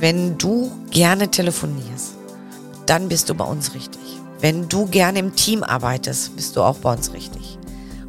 Wenn 0.00 0.38
du 0.38 0.72
gerne 0.90 1.30
telefonierst, 1.30 2.14
dann 2.86 3.10
bist 3.10 3.28
du 3.28 3.34
bei 3.34 3.44
uns 3.44 3.74
richtig. 3.74 4.00
Wenn 4.40 4.66
du 4.66 4.86
gerne 4.86 5.18
im 5.18 5.36
Team 5.36 5.62
arbeitest, 5.62 6.34
bist 6.36 6.56
du 6.56 6.62
auch 6.62 6.78
bei 6.78 6.94
uns 6.94 7.12
richtig. 7.12 7.58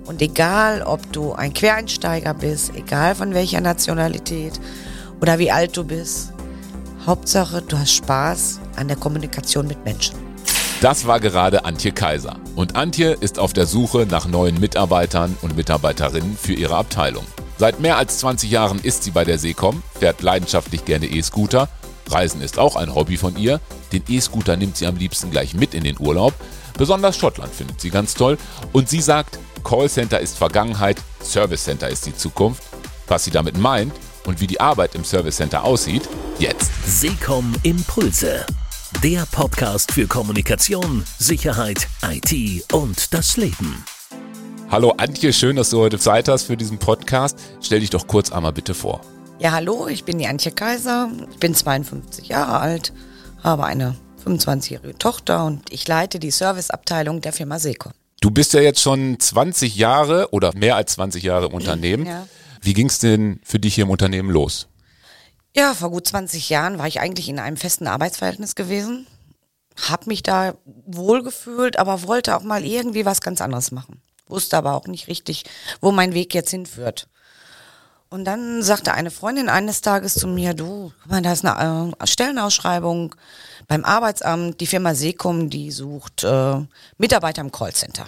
Und 0.05 0.21
egal, 0.21 0.83
ob 0.83 1.11
du 1.11 1.33
ein 1.33 1.53
Quereinsteiger 1.53 2.33
bist, 2.33 2.73
egal 2.75 3.13
von 3.13 3.33
welcher 3.33 3.59
Nationalität 3.59 4.53
oder 5.19 5.37
wie 5.37 5.51
alt 5.51 5.75
du 5.75 5.83
bist, 5.83 6.31
Hauptsache, 7.05 7.61
du 7.61 7.77
hast 7.77 7.91
Spaß 7.91 8.61
an 8.77 8.87
der 8.87 8.95
Kommunikation 8.95 9.67
mit 9.67 9.83
Menschen. 9.83 10.15
Das 10.79 11.05
war 11.05 11.19
gerade 11.19 11.65
Antje 11.65 11.91
Kaiser. 11.91 12.37
Und 12.55 12.77
Antje 12.77 13.17
ist 13.19 13.37
auf 13.37 13.51
der 13.51 13.65
Suche 13.65 14.07
nach 14.09 14.29
neuen 14.29 14.61
Mitarbeitern 14.61 15.35
und 15.41 15.57
Mitarbeiterinnen 15.57 16.37
für 16.37 16.53
ihre 16.53 16.77
Abteilung. 16.77 17.25
Seit 17.57 17.81
mehr 17.81 17.97
als 17.97 18.17
20 18.19 18.49
Jahren 18.49 18.79
ist 18.79 19.03
sie 19.03 19.11
bei 19.11 19.25
der 19.25 19.37
Seecom, 19.37 19.83
fährt 19.99 20.21
leidenschaftlich 20.21 20.85
gerne 20.85 21.05
E-Scooter. 21.05 21.67
Reisen 22.11 22.41
ist 22.41 22.59
auch 22.59 22.75
ein 22.75 22.93
Hobby 22.93 23.17
von 23.17 23.37
ihr. 23.37 23.59
Den 23.91 24.03
E-Scooter 24.07 24.57
nimmt 24.57 24.77
sie 24.77 24.87
am 24.87 24.95
liebsten 24.95 25.31
gleich 25.31 25.53
mit 25.53 25.73
in 25.73 25.83
den 25.83 25.99
Urlaub. 25.99 26.33
Besonders 26.77 27.17
Schottland 27.17 27.53
findet 27.53 27.81
sie 27.81 27.89
ganz 27.89 28.13
toll. 28.13 28.37
Und 28.73 28.89
sie 28.89 29.01
sagt, 29.01 29.39
Callcenter 29.63 30.19
ist 30.19 30.37
Vergangenheit, 30.37 30.97
Service 31.23 31.63
Center 31.63 31.89
ist 31.89 32.05
die 32.05 32.15
Zukunft. 32.15 32.63
Was 33.07 33.25
sie 33.25 33.31
damit 33.31 33.57
meint 33.57 33.93
und 34.25 34.41
wie 34.41 34.47
die 34.47 34.59
Arbeit 34.59 34.95
im 34.95 35.03
Service 35.03 35.35
Center 35.35 35.63
aussieht, 35.63 36.03
jetzt. 36.39 36.71
Seecom 36.85 37.53
Impulse. 37.63 38.45
Der 39.03 39.25
Podcast 39.31 39.91
für 39.93 40.05
Kommunikation, 40.05 41.03
Sicherheit, 41.17 41.87
IT 42.03 42.71
und 42.73 43.13
das 43.13 43.37
Leben. 43.37 43.85
Hallo 44.69 44.91
Antje, 44.97 45.33
schön, 45.33 45.55
dass 45.55 45.69
du 45.69 45.79
heute 45.79 45.99
Zeit 45.99 46.27
hast 46.27 46.43
für 46.43 46.57
diesen 46.57 46.77
Podcast. 46.77 47.37
Stell 47.61 47.81
dich 47.81 47.89
doch 47.89 48.07
kurz 48.07 48.31
einmal 48.31 48.53
bitte 48.53 48.73
vor. 48.73 49.01
Ja, 49.41 49.53
hallo, 49.53 49.87
ich 49.87 50.03
bin 50.03 50.19
die 50.19 50.27
Antje 50.27 50.51
Kaiser, 50.51 51.09
ich 51.31 51.39
bin 51.39 51.55
52 51.55 52.27
Jahre 52.27 52.59
alt, 52.59 52.93
habe 53.41 53.63
eine 53.63 53.95
25-jährige 54.23 54.95
Tochter 54.99 55.45
und 55.45 55.73
ich 55.73 55.87
leite 55.87 56.19
die 56.19 56.29
Serviceabteilung 56.29 57.21
der 57.21 57.33
Firma 57.33 57.57
Seco. 57.57 57.89
Du 58.19 58.29
bist 58.29 58.53
ja 58.53 58.61
jetzt 58.61 58.81
schon 58.81 59.19
20 59.19 59.75
Jahre 59.75 60.29
oder 60.31 60.55
mehr 60.55 60.75
als 60.75 60.93
20 60.93 61.23
Jahre 61.23 61.47
im 61.47 61.55
Unternehmen. 61.55 62.05
Ja. 62.05 62.27
Wie 62.61 62.75
ging 62.75 62.85
es 62.85 62.99
denn 62.99 63.41
für 63.43 63.57
dich 63.57 63.73
hier 63.73 63.85
im 63.85 63.89
Unternehmen 63.89 64.29
los? 64.29 64.67
Ja, 65.55 65.73
vor 65.73 65.89
gut 65.89 66.05
20 66.05 66.51
Jahren 66.51 66.77
war 66.77 66.85
ich 66.85 66.99
eigentlich 66.99 67.27
in 67.27 67.39
einem 67.39 67.57
festen 67.57 67.87
Arbeitsverhältnis 67.87 68.53
gewesen, 68.53 69.07
habe 69.89 70.05
mich 70.05 70.21
da 70.21 70.53
wohlgefühlt, 70.85 71.79
aber 71.79 72.03
wollte 72.03 72.37
auch 72.37 72.43
mal 72.43 72.63
irgendwie 72.63 73.05
was 73.05 73.21
ganz 73.21 73.41
anderes 73.41 73.71
machen. 73.71 74.03
Wusste 74.27 74.55
aber 74.55 74.75
auch 74.75 74.85
nicht 74.85 75.07
richtig, 75.07 75.45
wo 75.81 75.91
mein 75.91 76.13
Weg 76.13 76.35
jetzt 76.35 76.51
hinführt. 76.51 77.07
Und 78.11 78.25
dann 78.25 78.61
sagte 78.61 78.93
eine 78.93 79.09
Freundin 79.09 79.47
eines 79.47 79.79
Tages 79.79 80.15
zu 80.15 80.27
mir, 80.27 80.53
du, 80.53 80.91
guck 81.01 81.23
da 81.23 81.31
ist 81.31 81.45
eine 81.45 81.93
äh, 81.97 82.05
Stellenausschreibung 82.05 83.15
beim 83.69 83.85
Arbeitsamt, 83.85 84.59
die 84.59 84.67
Firma 84.67 84.93
Sekum, 84.93 85.49
die 85.49 85.71
sucht 85.71 86.25
äh, 86.25 86.59
Mitarbeiter 86.97 87.39
im 87.39 87.53
Callcenter. 87.53 88.03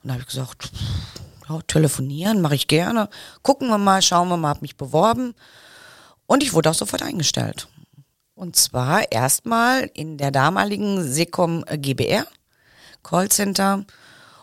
Und 0.00 0.08
da 0.08 0.12
habe 0.12 0.20
ich 0.20 0.28
gesagt, 0.28 0.70
ja, 1.48 1.58
telefonieren 1.66 2.40
mache 2.40 2.54
ich 2.54 2.68
gerne. 2.68 3.08
Gucken 3.42 3.66
wir 3.66 3.78
mal, 3.78 4.00
schauen 4.00 4.28
wir 4.28 4.36
mal, 4.36 4.50
habe 4.50 4.60
mich 4.60 4.76
beworben. 4.76 5.34
Und 6.26 6.44
ich 6.44 6.52
wurde 6.52 6.70
auch 6.70 6.74
sofort 6.74 7.02
eingestellt. 7.02 7.66
Und 8.36 8.54
zwar 8.54 9.10
erstmal 9.10 9.90
in 9.94 10.18
der 10.18 10.30
damaligen 10.30 11.02
Secom 11.02 11.64
GBR 11.64 12.28
Callcenter 13.02 13.84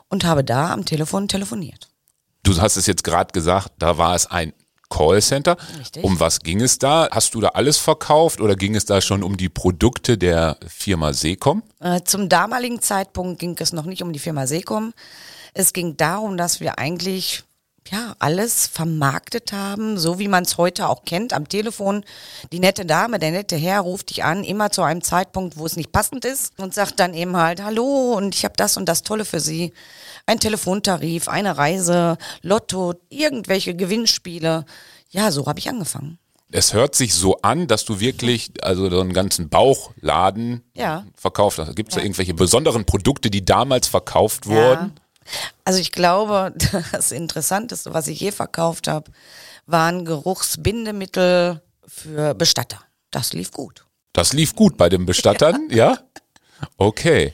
und 0.10 0.26
habe 0.26 0.44
da 0.44 0.74
am 0.74 0.84
Telefon 0.84 1.30
telefoniert. 1.30 1.91
Du 2.44 2.60
hast 2.60 2.76
es 2.78 2.88
jetzt 2.88 3.04
gerade 3.04 3.32
gesagt, 3.32 3.72
da 3.78 3.98
war 3.98 4.16
es 4.16 4.28
ein 4.28 4.54
Callcenter. 4.90 5.58
Richtig. 5.80 6.04
Um 6.04 6.20
was 6.20 6.42
ging 6.42 6.62
es 6.62 6.78
da? 6.78 7.08
Hast 7.12 7.34
du 7.34 7.42
da 7.42 7.50
alles 7.50 7.78
verkauft 7.78 8.42
oder 8.42 8.56
ging 8.56 8.76
es 8.76 8.86
da 8.86 9.02
schon 9.02 9.24
um 9.24 9.38
die 9.38 9.50
Produkte 9.50 10.18
der 10.18 10.58
Firma 10.68 11.14
Seecom? 11.14 11.64
Äh, 11.80 12.02
Zum 12.04 12.30
damaligen 12.30 12.82
Zeitpunkt 12.82 13.40
ging 13.40 13.56
es 13.60 13.74
noch 13.74 13.86
nicht 13.86 14.04
um 14.04 14.12
die 14.12 14.20
Firma 14.20 14.46
Secom. 14.48 14.94
Es 15.54 15.74
ging 15.74 15.98
darum, 15.98 16.38
dass 16.38 16.60
wir 16.60 16.78
eigentlich 16.78 17.44
ja 17.90 18.16
alles 18.20 18.68
vermarktet 18.68 19.54
haben, 19.54 19.98
so 19.98 20.20
wie 20.20 20.28
man 20.28 20.44
es 20.44 20.58
heute 20.58 20.88
auch 20.88 21.04
kennt 21.04 21.34
am 21.34 21.50
Telefon. 21.50 22.04
Die 22.52 22.60
nette 22.60 22.86
Dame, 22.86 23.18
der 23.18 23.32
nette 23.32 23.56
Herr 23.56 23.82
ruft 23.82 24.12
dich 24.12 24.24
an, 24.24 24.44
immer 24.44 24.72
zu 24.72 24.84
einem 24.84 25.02
Zeitpunkt, 25.02 25.58
wo 25.58 25.66
es 25.66 25.78
nicht 25.78 25.92
passend 25.92 26.24
ist 26.24 26.54
und 26.60 26.74
sagt 26.74 27.00
dann 27.00 27.14
eben 27.14 27.36
halt, 27.36 27.64
hallo 27.64 28.14
und 28.14 28.36
ich 28.36 28.46
habe 28.46 28.54
das 28.56 28.78
und 28.78 28.86
das 28.88 29.04
Tolle 29.04 29.26
für 29.26 29.40
Sie. 29.40 29.74
Ein 30.32 30.40
Telefontarif, 30.40 31.28
eine 31.28 31.58
Reise, 31.58 32.18
Lotto, 32.42 32.94
irgendwelche 33.10 33.76
Gewinnspiele. 33.76 34.64
Ja, 35.10 35.30
so 35.30 35.46
habe 35.46 35.60
ich 35.60 35.68
angefangen. 35.68 36.20
Es 36.54 36.74
hört 36.74 36.96
sich 36.96 37.14
so 37.14 37.42
an, 37.42 37.68
dass 37.68 37.84
du 37.84 38.00
wirklich 38.00 38.54
also 38.62 38.90
so 38.90 39.02
einen 39.02 39.12
ganzen 39.12 39.50
Bauchladen 39.50 40.64
Ja. 40.74 41.06
verkauft 41.18 41.60
hast. 41.60 41.76
Gibt 41.76 41.90
es 41.90 41.96
da 41.96 42.00
Ja. 42.00 42.06
irgendwelche 42.06 42.34
besonderen 42.34 42.86
Produkte, 42.86 43.30
die 43.30 43.44
damals 43.44 43.90
verkauft 43.90 44.48
wurden? 44.48 44.94
Also 45.66 45.80
ich 45.82 45.92
glaube, 45.92 46.54
das 46.94 47.12
Interessanteste, 47.12 47.94
was 47.94 48.08
ich 48.08 48.22
je 48.22 48.32
verkauft 48.32 48.88
habe, 48.88 49.12
waren 49.66 50.06
Geruchsbindemittel 50.06 51.62
für 51.86 52.36
Bestatter. 52.36 52.80
Das 53.12 53.34
lief 53.34 53.52
gut. 53.52 53.86
Das 54.14 54.32
lief 54.32 54.56
gut 54.56 54.78
bei 54.78 54.88
den 54.88 55.06
Bestattern, 55.06 55.68
ja? 55.72 55.98
Okay. 56.78 57.34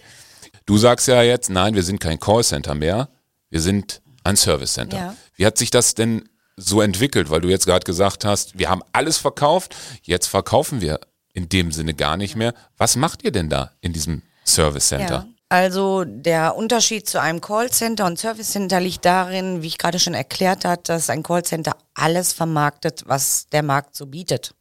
Du 0.67 0.77
sagst 0.77 1.07
ja 1.07 1.23
jetzt, 1.23 1.49
nein, 1.49 1.75
wir 1.75 1.83
sind 1.83 1.99
kein 1.99 2.19
Callcenter 2.19 2.75
mehr, 2.75 3.07
wir 3.49 3.61
sind 3.61 4.01
ein 4.25 4.35
Service 4.35 4.73
Center. 4.73 4.97
Ja. 4.97 5.15
Wie 5.35 5.45
hat 5.45 5.57
sich 5.57 5.71
das 5.71 5.95
denn 5.95 6.27
so 6.57 6.81
entwickelt? 6.81 7.29
Weil 7.29 7.39
du 7.39 7.47
jetzt 7.47 7.65
gerade 7.65 7.85
gesagt 7.85 8.25
hast, 8.25 8.59
wir 8.59 8.69
haben 8.69 8.83
alles 8.91 9.17
verkauft, 9.17 9.75
jetzt 10.03 10.27
verkaufen 10.27 10.81
wir 10.81 10.99
in 11.33 11.47
dem 11.47 11.71
Sinne 11.71 11.93
gar 11.93 12.17
nicht 12.17 12.35
mehr. 12.35 12.53
Was 12.75 12.97
macht 12.97 13.23
ihr 13.23 13.31
denn 13.31 13.49
da 13.49 13.71
in 13.79 13.93
diesem 13.93 14.23
Service 14.45 14.89
Center? 14.89 15.13
Ja. 15.13 15.27
Also 15.47 16.03
der 16.03 16.57
Unterschied 16.57 17.07
zu 17.07 17.21
einem 17.21 17.39
Callcenter 17.39 18.05
und 18.05 18.19
Service 18.19 18.51
Center 18.51 18.81
liegt 18.81 19.05
darin, 19.05 19.61
wie 19.61 19.67
ich 19.67 19.77
gerade 19.77 19.99
schon 19.99 20.15
erklärt 20.15 20.65
hat, 20.65 20.89
dass 20.89 21.09
ein 21.09 21.23
Callcenter 21.23 21.77
alles 21.93 22.33
vermarktet, 22.33 23.03
was 23.05 23.47
der 23.53 23.63
Markt 23.63 23.95
so 23.95 24.07
bietet. 24.07 24.53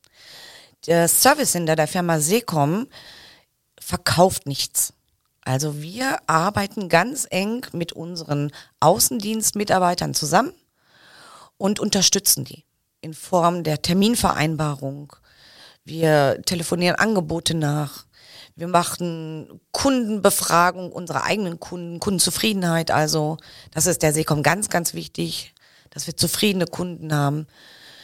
Das 0.86 1.20
Service 1.20 1.50
Center 1.50 1.74
der 1.74 1.88
Firma 1.88 2.20
Secom 2.20 2.86
verkauft 3.80 4.46
nichts. 4.46 4.92
Also 5.46 5.80
wir 5.80 6.18
arbeiten 6.26 6.88
ganz 6.88 7.24
eng 7.30 7.64
mit 7.70 7.92
unseren 7.92 8.50
Außendienstmitarbeitern 8.80 10.12
zusammen 10.12 10.52
und 11.56 11.78
unterstützen 11.78 12.44
die 12.44 12.64
in 13.00 13.14
Form 13.14 13.62
der 13.62 13.80
Terminvereinbarung. 13.80 15.14
Wir 15.84 16.42
telefonieren 16.44 16.96
Angebote 16.96 17.54
nach. 17.54 18.06
Wir 18.56 18.66
machen 18.66 19.60
Kundenbefragung 19.70 20.90
unserer 20.90 21.22
eigenen 21.22 21.60
Kunden, 21.60 22.00
Kundenzufriedenheit. 22.00 22.90
Also 22.90 23.36
das 23.70 23.86
ist 23.86 24.02
der 24.02 24.12
Seekom 24.12 24.42
ganz, 24.42 24.68
ganz 24.68 24.94
wichtig, 24.94 25.54
dass 25.90 26.08
wir 26.08 26.16
zufriedene 26.16 26.66
Kunden 26.66 27.14
haben. 27.14 27.46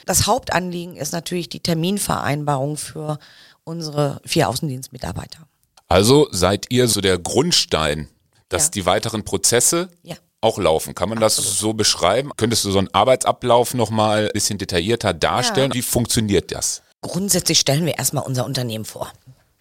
Das 0.06 0.28
Hauptanliegen 0.28 0.94
ist 0.94 1.12
natürlich 1.12 1.48
die 1.48 1.60
Terminvereinbarung 1.60 2.76
für 2.76 3.18
unsere 3.64 4.20
vier 4.24 4.48
Außendienstmitarbeiter. 4.48 5.48
Also 5.92 6.26
seid 6.30 6.66
ihr 6.70 6.88
so 6.88 7.02
der 7.02 7.18
Grundstein, 7.18 8.08
dass 8.48 8.64
Ja. 8.64 8.70
die 8.70 8.86
weiteren 8.86 9.24
Prozesse 9.26 9.90
Ja. 10.02 10.16
auch 10.40 10.56
laufen. 10.56 10.94
Kann 10.94 11.10
man 11.10 11.20
das 11.20 11.36
so 11.36 11.74
beschreiben? 11.74 12.30
Könntest 12.38 12.64
du 12.64 12.70
so 12.70 12.78
einen 12.78 12.88
Arbeitsablauf 12.94 13.74
nochmal 13.74 14.26
ein 14.28 14.32
bisschen 14.32 14.56
detaillierter 14.56 15.12
darstellen? 15.12 15.74
Wie 15.74 15.82
funktioniert 15.82 16.50
das? 16.50 16.80
Grundsätzlich 17.02 17.60
stellen 17.60 17.84
wir 17.84 17.98
erstmal 17.98 18.24
unser 18.24 18.46
Unternehmen 18.46 18.86
vor, 18.86 19.12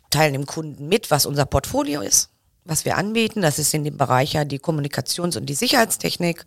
teilen 0.09 0.31
dem 0.31 0.45
Kunden 0.45 0.87
mit, 0.87 1.11
was 1.11 1.25
unser 1.25 1.45
Portfolio 1.45 1.99
ist, 1.99 2.29
was 2.63 2.85
wir 2.85 2.95
anbieten. 2.95 3.41
Das 3.41 3.59
ist 3.59 3.73
in 3.73 3.83
dem 3.83 3.97
Bereich 3.97 4.31
ja 4.31 4.45
die 4.45 4.59
Kommunikations- 4.59 5.35
und 5.35 5.47
die 5.47 5.53
Sicherheitstechnik. 5.55 6.45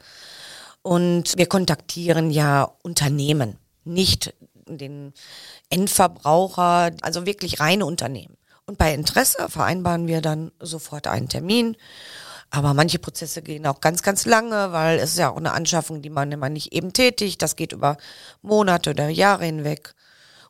Und 0.80 1.36
wir 1.36 1.46
kontaktieren 1.46 2.30
ja 2.30 2.72
Unternehmen, 2.82 3.58
nicht 3.84 4.32
den 4.66 5.12
Endverbraucher, 5.68 6.92
also 7.02 7.26
wirklich 7.26 7.60
reine 7.60 7.84
Unternehmen. 7.84 8.38
Und 8.66 8.78
bei 8.78 8.94
Interesse 8.94 9.48
vereinbaren 9.48 10.06
wir 10.06 10.20
dann 10.20 10.52
sofort 10.60 11.06
einen 11.06 11.28
Termin. 11.28 11.76
Aber 12.50 12.72
manche 12.72 12.98
Prozesse 12.98 13.42
gehen 13.42 13.66
auch 13.66 13.80
ganz, 13.80 14.02
ganz 14.02 14.26
lange, 14.26 14.72
weil 14.72 14.98
es 14.98 15.10
ist 15.10 15.18
ja 15.18 15.30
auch 15.30 15.36
eine 15.36 15.52
Anschaffung, 15.52 16.02
die 16.02 16.10
man 16.10 16.30
immer 16.30 16.48
nicht 16.48 16.72
eben 16.72 16.92
tätigt. 16.92 17.42
Das 17.42 17.56
geht 17.56 17.72
über 17.72 17.96
Monate 18.42 18.90
oder 18.90 19.08
Jahre 19.08 19.44
hinweg. 19.44 19.94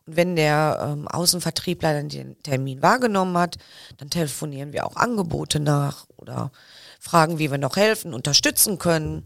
Und 0.06 0.16
wenn 0.16 0.36
der 0.36 0.78
ähm, 0.82 1.08
Außenvertriebler 1.08 1.94
dann 1.94 2.08
den 2.10 2.42
Termin 2.42 2.82
wahrgenommen 2.82 3.38
hat, 3.38 3.56
dann 3.96 4.10
telefonieren 4.10 4.72
wir 4.72 4.86
auch 4.86 4.96
Angebote 4.96 5.60
nach 5.60 6.06
oder 6.16 6.52
fragen, 7.00 7.38
wie 7.38 7.50
wir 7.50 7.58
noch 7.58 7.76
helfen, 7.76 8.12
unterstützen 8.12 8.78
können. 8.78 9.24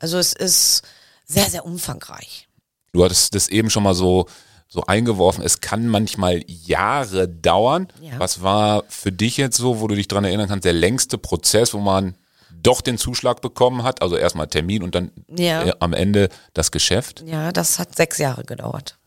Also 0.00 0.18
es 0.18 0.32
ist 0.32 0.82
sehr, 1.26 1.50
sehr 1.50 1.64
umfangreich. 1.64 2.48
Du 2.92 3.04
hattest 3.04 3.34
das 3.34 3.48
eben 3.48 3.70
schon 3.70 3.82
mal 3.82 3.94
so, 3.94 4.26
so 4.74 4.84
eingeworfen. 4.86 5.44
Es 5.44 5.60
kann 5.60 5.86
manchmal 5.86 6.42
Jahre 6.48 7.28
dauern. 7.28 7.86
Ja. 8.00 8.18
Was 8.18 8.42
war 8.42 8.82
für 8.88 9.12
dich 9.12 9.36
jetzt 9.36 9.56
so, 9.56 9.80
wo 9.80 9.86
du 9.86 9.94
dich 9.94 10.08
dran 10.08 10.24
erinnern 10.24 10.48
kannst, 10.48 10.64
der 10.64 10.72
längste 10.72 11.16
Prozess, 11.16 11.72
wo 11.74 11.78
man 11.78 12.16
doch 12.50 12.80
den 12.80 12.98
Zuschlag 12.98 13.40
bekommen 13.40 13.84
hat? 13.84 14.02
Also 14.02 14.16
erstmal 14.16 14.48
Termin 14.48 14.82
und 14.82 14.96
dann 14.96 15.12
Ja. 15.28 15.62
äh, 15.64 15.72
am 15.78 15.92
Ende 15.92 16.28
das 16.54 16.72
Geschäft. 16.72 17.22
Ja, 17.24 17.52
das 17.52 17.78
hat 17.78 17.94
sechs 17.94 18.18
Jahre 18.18 18.42
gedauert. 18.42 18.98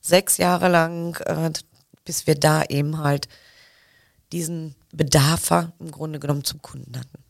Sechs 0.00 0.36
Jahre 0.36 0.68
lang 0.68 1.16
äh, 1.26 1.50
bis 2.04 2.28
wir 2.28 2.36
da 2.36 2.62
eben 2.62 2.98
halt 2.98 3.26
diesen 4.32 4.76
Bedarfer 4.92 5.72
im 5.80 5.90
Grunde 5.90 6.20
genommen 6.20 6.44
zum 6.44 6.62
Kunden 6.62 6.96
hatten. 6.96 7.24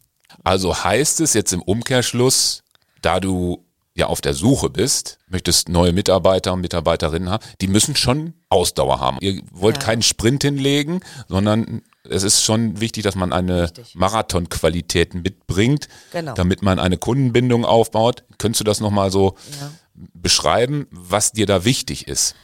Also 0.45 0.85
heißt 0.85 1.21
es 1.23 1.33
jetzt 1.33 1.55
im 1.55 1.63
Umkehrschluss, 1.63 2.63
da 3.01 3.19
du 3.19 3.65
ja 3.97 4.07
auf 4.07 4.21
der 4.21 4.35
Suche 4.35 4.71
bist, 4.71 5.19
möchtest 5.29 5.69
neue 5.69 5.93
Mitarbeiter 5.93 6.53
und 6.53 6.61
Mitarbeiterinnen 6.61 7.31
haben, 7.31 7.45
die 7.61 7.67
müssen 7.67 7.97
schon 7.97 8.35
Ausdauer 8.51 9.01
haben. 9.01 9.19
Ihr 9.21 9.41
wollt 9.53 9.79
Ja. 9.79 9.83
keinen 9.83 10.03
Sprint 10.03 10.43
hinlegen, 10.43 11.01
sondern 11.29 11.83
es 12.09 12.23
ist 12.23 12.43
schon 12.43 12.79
wichtig, 12.81 13.03
dass 13.03 13.15
man 13.17 13.33
eine. 13.33 13.73
Marathonqualität 13.95 15.15
mitbringt, 15.15 15.89
Genau. 16.13 16.35
damit 16.35 16.63
man 16.63 16.79
eine 16.79 16.99
Kundenbindung 16.99 17.65
aufbaut. 17.65 18.25
Könntest 18.39 18.61
du 18.61 18.65
das 18.65 18.81
nochmal 18.81 19.11
so 19.11 19.35
Ja. 19.61 19.71
beschreiben, 19.95 20.87
was 20.91 21.33
dir 21.33 21.47
da 21.47 21.65
wichtig 21.65 22.07
ist? 22.09 22.35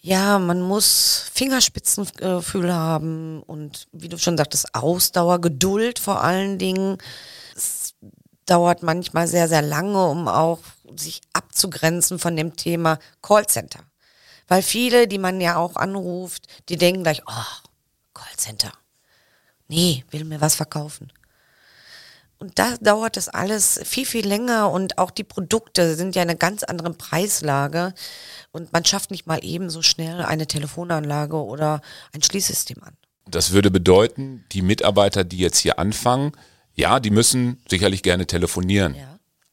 Ja, 0.00 0.38
man 0.38 0.60
muss 0.62 1.30
Fingerspitzengefühl 1.32 2.72
haben 2.74 3.42
und 3.42 3.86
wie 3.92 4.08
du 4.08 4.18
schon 4.18 4.36
sagtest, 4.36 4.74
Ausdauer, 4.74 5.40
Geduld 5.40 5.98
vor 5.98 6.22
allen 6.22 6.58
Dingen. 6.58 6.98
Es 7.54 7.94
dauert 8.46 8.82
manchmal 8.82 9.28
sehr, 9.28 9.48
sehr 9.48 9.62
lange, 9.62 10.04
um 10.08 10.26
auch 10.26 10.58
sich 10.96 11.20
abzugrenzen 11.32 12.18
von 12.18 12.36
dem 12.36 12.56
Thema 12.56 12.98
Callcenter. 13.22 13.80
Weil 14.48 14.62
viele, 14.62 15.08
die 15.08 15.18
man 15.18 15.40
ja 15.40 15.56
auch 15.56 15.76
anruft, 15.76 16.46
die 16.68 16.76
denken 16.76 17.02
gleich, 17.02 17.22
oh, 17.26 17.68
Callcenter. 18.14 18.72
Nee, 19.68 20.04
will 20.10 20.24
mir 20.24 20.40
was 20.40 20.54
verkaufen. 20.54 21.12
Und 22.42 22.58
da 22.58 22.76
dauert 22.78 23.16
das 23.16 23.28
alles 23.28 23.80
viel, 23.84 24.04
viel 24.04 24.26
länger 24.26 24.72
und 24.72 24.98
auch 24.98 25.12
die 25.12 25.22
Produkte 25.22 25.94
sind 25.94 26.16
ja 26.16 26.22
in 26.22 26.28
einer 26.28 26.36
ganz 26.36 26.64
anderen 26.64 26.98
Preislage 26.98 27.94
und 28.50 28.72
man 28.72 28.84
schafft 28.84 29.12
nicht 29.12 29.28
mal 29.28 29.44
eben 29.44 29.70
so 29.70 29.80
schnell 29.80 30.22
eine 30.22 30.48
Telefonanlage 30.48 31.36
oder 31.36 31.80
ein 32.12 32.20
Schließsystem 32.20 32.82
an. 32.82 32.96
Das 33.26 33.52
würde 33.52 33.70
bedeuten, 33.70 34.44
die 34.50 34.62
Mitarbeiter, 34.62 35.22
die 35.22 35.38
jetzt 35.38 35.58
hier 35.58 35.78
anfangen, 35.78 36.32
ja, 36.74 36.98
die 36.98 37.10
müssen 37.10 37.62
sicherlich 37.68 38.02
gerne 38.02 38.26
telefonieren. 38.26 38.96
Ja. 38.96 39.11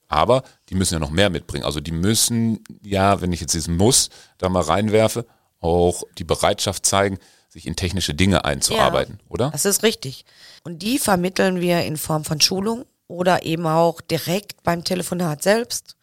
Aber 0.10 0.44
die 0.68 0.76
müssen 0.76 0.96
ja 0.96 1.00
noch 1.00 1.12
mehr 1.12 1.30
mitbringen. 1.30 1.64
Also 1.64 1.80
die 1.80 1.92
müssen, 1.92 2.64
ja, 2.84 3.22
wenn 3.22 3.32
ich 3.32 3.40
jetzt 3.40 3.54
diesen 3.54 3.78
Muss 3.78 4.10
da 4.40 4.50
mal 4.50 4.64
reinwerfe, 4.64 5.26
auch 5.60 6.04
die 6.18 6.24
Bereitschaft 6.24 6.86
zeigen, 6.86 7.20
sich 7.48 7.66
in 7.66 7.76
technische 7.76 8.14
Dinge 8.14 8.44
einzuarbeiten, 8.44 9.20
oder? 9.30 9.52
Das 9.52 9.66
ist 9.66 9.84
richtig. 9.84 10.26
Und 10.64 10.80
die 10.82 11.00
vermitteln 11.00 11.62
wir 11.62 11.84
in 11.84 11.98
Form 11.98 12.26
von 12.26 12.42
Schulung 12.42 12.86
oder 13.08 13.44
eben 13.44 13.66
auch 13.66 14.02
direkt 14.02 14.64
beim 14.64 14.84
Telefonat 14.84 15.42
selbst, 15.44 15.96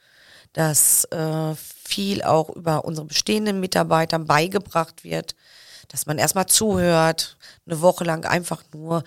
dass 0.52 1.04
äh, 1.06 1.54
viel 1.54 2.22
auch 2.22 2.50
über 2.50 2.84
unsere 2.84 3.06
bestehenden 3.06 3.60
Mitarbeiter 3.60 4.18
beigebracht 4.18 5.04
wird, 5.04 5.34
dass 5.88 6.06
man 6.06 6.18
erstmal 6.18 6.46
zuhört, 6.46 7.36
eine 7.66 7.80
Woche 7.80 8.04
lang 8.04 8.24
einfach 8.24 8.62
nur 8.72 9.04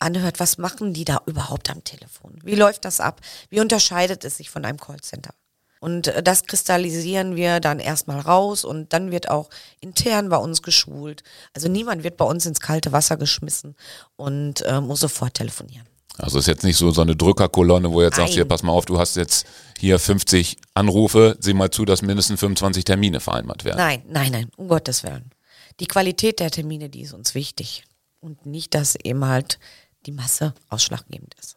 anhört, 0.00 0.40
was 0.40 0.58
machen 0.58 0.92
die 0.92 1.04
da 1.04 1.20
überhaupt 1.26 1.70
am 1.70 1.84
Telefon? 1.84 2.38
Wie 2.42 2.54
läuft 2.54 2.84
das 2.84 3.00
ab? 3.00 3.20
Wie 3.48 3.60
unterscheidet 3.60 4.24
es 4.24 4.36
sich 4.36 4.50
von 4.50 4.64
einem 4.64 4.78
Callcenter? 4.78 5.34
Und 5.80 6.08
äh, 6.08 6.22
das 6.22 6.44
kristallisieren 6.44 7.36
wir 7.36 7.60
dann 7.60 7.80
erstmal 7.80 8.20
raus 8.20 8.64
und 8.64 8.92
dann 8.92 9.10
wird 9.10 9.30
auch 9.30 9.48
intern 9.80 10.28
bei 10.28 10.36
uns 10.36 10.62
geschult. 10.62 11.22
Also 11.54 11.68
niemand 11.68 12.04
wird 12.04 12.16
bei 12.16 12.24
uns 12.24 12.46
ins 12.46 12.60
kalte 12.60 12.92
Wasser 12.92 13.16
geschmissen 13.16 13.74
und 14.16 14.62
äh, 14.62 14.80
muss 14.80 15.00
sofort 15.00 15.34
telefonieren. 15.34 15.86
Also 16.18 16.38
ist 16.38 16.48
jetzt 16.48 16.64
nicht 16.64 16.76
so 16.76 16.90
so 16.90 17.00
eine 17.00 17.16
Drückerkolonne, 17.16 17.90
wo 17.90 18.02
jetzt 18.02 18.16
sagst, 18.16 18.30
Nein. 18.30 18.34
hier, 18.34 18.44
pass 18.44 18.62
mal 18.62 18.72
auf, 18.72 18.84
du 18.84 18.98
hast 18.98 19.16
jetzt 19.16 19.46
hier 19.78 19.98
50 19.98 20.58
Anrufe, 20.74 21.36
sieh 21.40 21.54
mal 21.54 21.70
zu, 21.70 21.86
dass 21.86 22.02
mindestens 22.02 22.40
25 22.40 22.84
Termine 22.84 23.20
vereinbart 23.20 23.64
werden. 23.64 23.78
Nein, 23.78 24.02
nein, 24.06 24.32
nein, 24.32 24.50
um 24.56 24.68
Gottes 24.68 25.02
Willen. 25.02 25.30
Die 25.78 25.86
Qualität 25.86 26.40
der 26.40 26.50
Termine, 26.50 26.90
die 26.90 27.02
ist 27.02 27.14
uns 27.14 27.34
wichtig. 27.34 27.84
Und 28.20 28.44
nicht, 28.44 28.74
dass 28.74 28.96
eben 28.96 29.24
halt 29.24 29.58
die 30.06 30.12
Masse 30.12 30.54
ausschlaggebend 30.68 31.34
ist. 31.40 31.56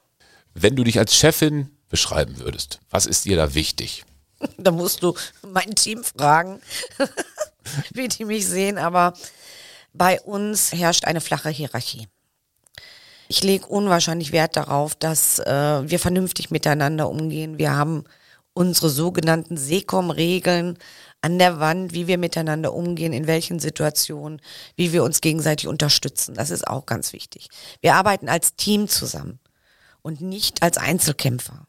Wenn 0.53 0.75
du 0.75 0.83
dich 0.83 0.99
als 0.99 1.15
Chefin 1.15 1.69
beschreiben 1.89 2.39
würdest, 2.39 2.79
was 2.89 3.05
ist 3.05 3.25
dir 3.25 3.35
da 3.35 3.53
wichtig? 3.53 4.05
Da 4.57 4.71
musst 4.71 5.03
du 5.03 5.15
mein 5.47 5.73
Team 5.75 6.03
fragen, 6.03 6.61
wie 7.93 8.07
die 8.07 8.25
mich 8.25 8.45
sehen, 8.45 8.77
aber 8.77 9.13
bei 9.93 10.19
uns 10.21 10.73
herrscht 10.73 11.05
eine 11.05 11.21
flache 11.21 11.49
Hierarchie. 11.49 12.07
Ich 13.29 13.41
lege 13.43 13.67
unwahrscheinlich 13.67 14.31
Wert 14.31 14.57
darauf, 14.57 14.95
dass 14.95 15.39
äh, 15.39 15.89
wir 15.89 15.97
vernünftig 15.97 16.51
miteinander 16.51 17.09
umgehen. 17.09 17.57
Wir 17.57 17.71
haben 17.71 18.03
unsere 18.53 18.89
sogenannten 18.89 19.57
SECOM-Regeln 19.57 20.77
an 21.23 21.39
der 21.39 21.59
Wand, 21.59 21.93
wie 21.93 22.07
wir 22.07 22.17
miteinander 22.17 22.73
umgehen, 22.73 23.13
in 23.13 23.27
welchen 23.27 23.57
Situationen, 23.57 24.41
wie 24.75 24.91
wir 24.91 25.03
uns 25.03 25.21
gegenseitig 25.21 25.67
unterstützen. 25.67 26.35
Das 26.35 26.49
ist 26.49 26.67
auch 26.67 26.85
ganz 26.85 27.13
wichtig. 27.13 27.47
Wir 27.79 27.95
arbeiten 27.95 28.27
als 28.27 28.55
Team 28.55 28.89
zusammen 28.89 29.39
und 30.01 30.19
nicht 30.19 30.61
als 30.61 30.77
Einzelkämpfer. 30.77 31.65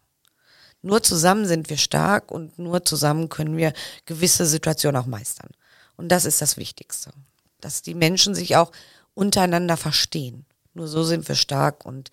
Nur 0.83 1.05
zusammen 1.05 1.47
sind 1.47 1.71
wir 1.71 1.77
stark 1.77 2.33
und 2.33 2.59
nur 2.59 2.85
zusammen 2.85 3.29
können 3.29 3.57
wir 3.57 3.73
gewisse 4.07 4.45
Situationen 4.45 5.01
auch 5.01 5.07
meistern. 5.07 5.51
Und 5.97 6.09
das 6.09 6.25
ist 6.25 6.43
das 6.43 6.57
Wichtigste. 6.57 7.13
Dass 7.61 7.81
die 7.81 7.95
Menschen 7.95 8.35
sich 8.35 8.57
auch 8.57 8.73
untereinander 9.15 9.77
verstehen. 9.77 10.47
Nur 10.75 10.89
so 10.89 11.05
sind 11.05 11.29
wir 11.29 11.37
stark 11.37 11.87
und 11.87 12.11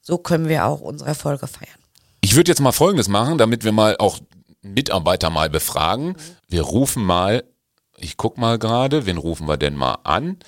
so 0.00 0.16
können 0.16 0.48
wir 0.48 0.64
auch 0.64 0.80
unsere 0.80 1.10
Erfolge 1.10 1.46
feiern. 1.46 1.78
Ich 2.22 2.34
würde 2.34 2.50
jetzt 2.50 2.60
mal 2.60 2.72
Folgendes 2.72 3.08
machen, 3.08 3.36
damit 3.36 3.64
wir 3.64 3.72
mal 3.72 3.96
auch 3.98 4.18
Mitarbeiter 4.74 5.30
mal 5.30 5.50
befragen. 5.50 6.16
Wir 6.48 6.62
rufen 6.62 7.04
mal, 7.04 7.44
ich 7.96 8.16
guck 8.16 8.38
mal 8.38 8.58
gerade, 8.58 9.06
wen 9.06 9.16
rufen 9.16 9.48
wir 9.48 9.56
denn 9.56 9.76
mal 9.76 9.98
an? 10.04 10.38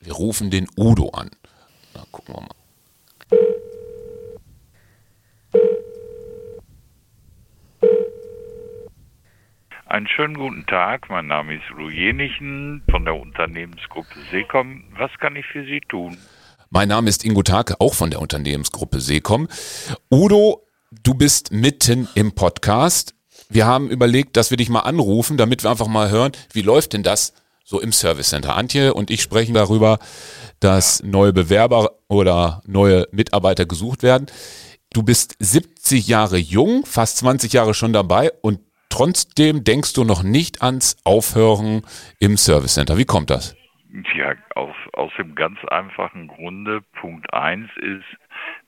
Wir 0.00 0.12
rufen 0.12 0.50
den 0.50 0.68
Udo 0.76 1.10
an. 1.10 1.30
Na, 1.94 2.04
gucken 2.10 2.34
wir 2.34 2.40
mal. 2.42 2.56
Einen 9.88 10.08
schönen 10.08 10.34
guten 10.34 10.66
Tag, 10.66 11.08
mein 11.08 11.28
Name 11.28 11.54
ist 11.54 11.62
Udo 11.72 11.88
Jenichen 11.88 12.82
von 12.90 13.04
der 13.04 13.14
Unternehmensgruppe 13.14 14.18
Seecom. 14.30 14.82
Was 14.98 15.10
kann 15.20 15.36
ich 15.36 15.46
für 15.46 15.64
Sie 15.64 15.80
tun? 15.88 16.18
Mein 16.70 16.88
Name 16.88 17.08
ist 17.08 17.24
Ingo 17.24 17.42
Take, 17.42 17.80
auch 17.80 17.94
von 17.94 18.10
der 18.10 18.20
Unternehmensgruppe 18.20 19.00
Seecom. 19.00 19.46
Udo, 20.10 20.65
du 21.02 21.14
bist 21.14 21.52
mitten 21.52 22.08
im 22.14 22.34
Podcast. 22.34 23.14
Wir 23.48 23.66
haben 23.66 23.90
überlegt, 23.90 24.36
dass 24.36 24.50
wir 24.50 24.56
dich 24.56 24.68
mal 24.68 24.80
anrufen, 24.80 25.36
damit 25.36 25.62
wir 25.62 25.70
einfach 25.70 25.86
mal 25.86 26.10
hören, 26.10 26.32
wie 26.52 26.62
läuft 26.62 26.92
denn 26.92 27.02
das 27.02 27.32
so 27.64 27.80
im 27.80 27.92
Service 27.92 28.30
Center. 28.30 28.56
Antje 28.56 28.94
und 28.94 29.10
ich 29.10 29.22
sprechen 29.22 29.54
darüber, 29.54 29.98
dass 30.60 31.02
neue 31.02 31.32
Bewerber 31.32 31.92
oder 32.08 32.62
neue 32.66 33.06
Mitarbeiter 33.10 33.66
gesucht 33.66 34.02
werden. 34.02 34.26
Du 34.92 35.02
bist 35.02 35.36
70 35.40 36.06
Jahre 36.06 36.38
jung, 36.38 36.86
fast 36.86 37.18
20 37.18 37.52
Jahre 37.52 37.74
schon 37.74 37.92
dabei 37.92 38.30
und 38.40 38.60
trotzdem 38.88 39.64
denkst 39.64 39.94
du 39.94 40.04
noch 40.04 40.22
nicht 40.22 40.62
ans 40.62 40.96
Aufhören 41.04 41.82
im 42.20 42.36
Service 42.36 42.74
Center. 42.74 42.96
Wie 42.96 43.04
kommt 43.04 43.30
das? 43.30 43.56
Ja, 44.16 44.34
aus, 44.54 44.74
aus 44.92 45.12
dem 45.18 45.34
ganz 45.34 45.58
einfachen 45.68 46.28
Grunde. 46.28 46.82
Punkt 47.00 47.32
eins 47.32 47.68
ist, 47.76 48.04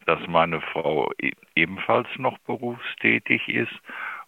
dass 0.08 0.26
meine 0.26 0.62
Frau 0.62 1.12
e 1.20 1.32
ebenfalls 1.54 2.08
noch 2.16 2.38
berufstätig 2.38 3.46
ist 3.46 3.78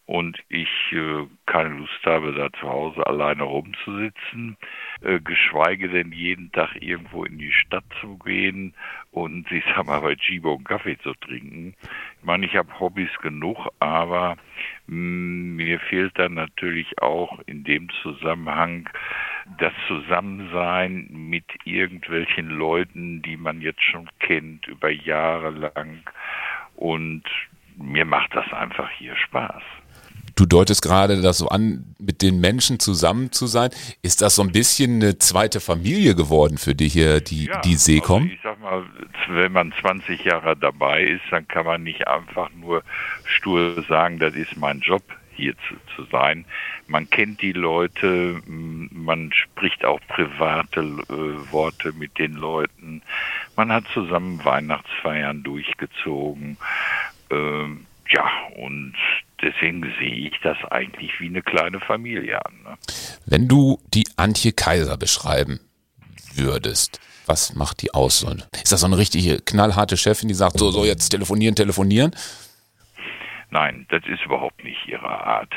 und 0.05 0.37
ich 0.51 0.69
äh, 0.93 1.25
keine 1.47 1.71
Lust 1.71 2.05
habe, 2.05 2.35
da 2.35 2.53
zu 2.53 2.69
Hause 2.69 3.07
alleine 3.07 3.45
rumzusitzen, 3.45 4.59
äh, 5.01 5.21
geschweige 5.21 5.89
denn 5.89 6.13
jeden 6.13 6.53
Tag 6.53 6.77
irgendwo 6.83 7.25
in 7.25 7.39
die 7.39 7.53
Stadt 7.53 7.85
zu 8.03 8.19
gehen 8.19 8.75
und 9.13 9.51
ich 9.51 9.65
sag 9.75 9.87
mal 9.87 10.01
bei 10.01 10.15
Chibo 10.15 10.55
einen 10.55 10.65
Kaffee 10.65 10.99
zu 10.99 11.15
trinken. 11.15 11.75
Ich 12.19 12.25
meine, 12.25 12.47
ich 12.47 12.55
habe 12.55 12.79
Hobbys 12.79 13.11
genug, 13.23 13.69
aber 13.81 14.37
mh, 14.87 15.57
mir 15.57 15.81
fehlt 15.81 16.19
dann 16.19 16.35
natürlich 16.35 17.01
auch 17.03 17.41
in 17.47 17.65
dem 17.65 17.89
Zusammenhang 18.03 18.89
das 19.59 19.73
Zusammensein 19.89 21.09
mit 21.11 21.45
irgendwelchen 21.65 22.51
Leuten, 22.51 23.23
die 23.23 23.37
man 23.37 23.61
jetzt 23.61 23.83
schon 23.83 24.09
kennt, 24.21 24.67
über 24.69 24.91
Jahre 24.91 25.51
lang. 25.51 26.03
Und 26.77 27.25
mir 27.77 28.05
macht 28.05 28.35
das 28.35 28.53
einfach 28.53 28.91
hier 28.91 29.17
Spaß. 29.17 29.63
Du 30.37 30.47
deutest 30.47 30.83
gerade 30.83 31.21
das 31.21 31.39
so 31.39 31.49
an, 31.49 31.95
mit 31.99 32.23
den 32.23 32.41
Menschen 32.41 32.79
zusammen 32.79 33.33
zu 33.33 33.47
sein. 33.47 33.71
Ist 34.03 34.23
das 34.23 34.35
so 34.35 34.43
ein 34.43 34.53
bisschen 34.53 34.97
eine 34.97 35.19
zweite 35.19 35.61
Familie 35.61 36.15
geworden 36.15 36.59
für 36.59 36.75
dich 36.75 36.93
hier, 36.93 37.21
die, 37.21 37.51
die 37.65 37.75
Seekom? 37.77 38.23
Also 38.23 38.35
ich 38.35 38.41
sag 38.43 38.61
mal, 38.61 38.85
wenn 39.29 39.53
man 39.53 39.73
20 39.81 40.25
Jahre 40.25 40.57
dabei 40.57 41.03
ist, 41.05 41.23
dann 41.31 41.47
kann 41.49 41.67
man 41.67 41.83
nicht 41.83 42.07
einfach 42.07 42.51
nur 42.53 42.83
stur 43.25 43.83
sagen, 43.89 44.19
das 44.19 44.35
ist 44.35 44.57
mein 44.57 44.81
Job 44.81 45.03
hier 45.41 45.55
zu, 45.69 45.77
zu 45.97 46.05
sein. 46.11 46.45
Man 46.87 47.09
kennt 47.09 47.41
die 47.41 47.53
Leute, 47.53 48.41
man 48.47 49.33
spricht 49.33 49.85
auch 49.85 50.01
private 50.09 50.81
äh, 50.81 51.53
Worte 51.53 51.93
mit 51.93 52.19
den 52.19 52.35
Leuten. 52.35 53.03
Man 53.57 53.73
hat 53.73 53.85
zusammen 53.95 54.45
Weihnachtsfeiern 54.45 55.43
durchgezogen. 55.43 56.59
Ähm, 57.31 57.87
ja, 58.09 58.29
und 58.57 58.95
deswegen 59.43 59.83
sehe 59.99 60.29
ich 60.29 60.39
das 60.43 60.57
eigentlich 60.71 61.19
wie 61.21 61.29
eine 61.29 61.43
kleine 61.43 61.81
Familie 61.81 62.45
an. 62.45 62.55
Ne? 62.63 62.79
Wenn 63.27 63.49
du 63.49 63.79
die 63.95 64.05
Antje 64.17 64.53
Kaiser 64.53 64.97
beschreiben 64.97 65.61
würdest? 66.35 67.01
Was 67.27 67.55
macht 67.55 67.83
die 67.83 67.95
aus? 67.95 68.25
Ist 68.53 68.73
das 68.73 68.81
so 68.81 68.87
eine 68.87 68.99
richtige 68.99 69.41
knallharte 69.41 69.97
Chefin, 69.97 70.29
die 70.29 70.35
sagt, 70.35 70.59
so, 70.59 70.71
so 70.71 70.85
jetzt 70.85 71.11
telefonieren, 71.11 71.55
telefonieren? 71.55 72.13
Nein, 73.51 73.87
das 73.89 74.03
ist 74.07 74.25
überhaupt 74.25 74.63
nicht 74.65 74.87
ihre 74.87 75.09
Art. 75.09 75.53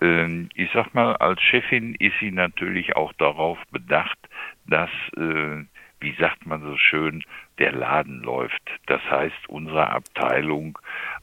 Ähm, 0.00 0.48
ich 0.54 0.70
sag 0.72 0.94
mal, 0.94 1.16
als 1.16 1.40
Chefin 1.42 1.94
ist 1.94 2.14
sie 2.20 2.30
natürlich 2.30 2.96
auch 2.96 3.12
darauf 3.14 3.58
bedacht, 3.70 4.18
dass, 4.66 4.90
äh, 5.16 5.64
wie 6.00 6.14
sagt 6.18 6.46
man 6.46 6.62
so 6.62 6.76
schön, 6.76 7.22
der 7.58 7.72
Laden 7.72 8.22
läuft. 8.22 8.62
Das 8.86 9.02
heißt, 9.10 9.48
unsere 9.48 9.90
Abteilung 9.90 10.78